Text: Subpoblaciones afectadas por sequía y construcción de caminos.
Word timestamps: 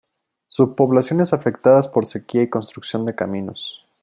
Subpoblaciones 0.47 1.31
afectadas 1.31 1.87
por 1.87 2.07
sequía 2.07 2.41
y 2.41 2.49
construcción 2.49 3.05
de 3.05 3.13
caminos. 3.13 3.85